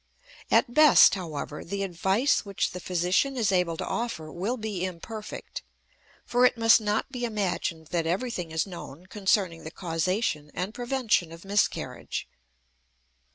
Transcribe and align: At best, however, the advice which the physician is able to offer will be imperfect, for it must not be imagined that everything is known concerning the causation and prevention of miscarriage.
At 0.49 0.73
best, 0.73 1.13
however, 1.13 1.63
the 1.63 1.83
advice 1.83 2.43
which 2.43 2.71
the 2.71 2.79
physician 2.79 3.37
is 3.37 3.51
able 3.51 3.77
to 3.77 3.85
offer 3.85 4.31
will 4.31 4.57
be 4.57 4.83
imperfect, 4.83 5.61
for 6.25 6.43
it 6.43 6.57
must 6.57 6.81
not 6.81 7.11
be 7.11 7.23
imagined 7.23 7.89
that 7.91 8.07
everything 8.07 8.49
is 8.49 8.65
known 8.65 9.05
concerning 9.05 9.63
the 9.63 9.69
causation 9.69 10.49
and 10.55 10.73
prevention 10.73 11.31
of 11.31 11.45
miscarriage. 11.45 12.27